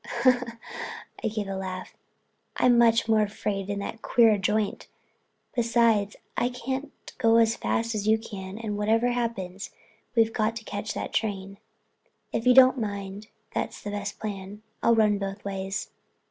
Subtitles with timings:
[1.23, 1.95] I gave a laugh.
[2.57, 4.87] "I'm much more afraid in that queer joint.
[5.53, 9.69] Besides, I can't go as fast as you can and whatever happens
[10.15, 11.59] we've got to catch that train."
[12.33, 14.63] "If you don't mind that's the best plan.
[14.81, 15.91] I'll run both ways."